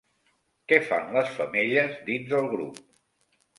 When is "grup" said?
2.57-2.83